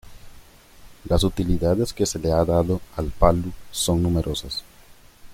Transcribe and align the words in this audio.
Las 1.05 1.23
utilidades 1.23 1.93
que 1.93 2.07
se 2.07 2.17
le 2.17 2.31
ha 2.31 2.43
dado 2.43 2.81
al 2.97 3.11
palu 3.11 3.51
son 3.69 4.01
numerosas. 4.01 4.63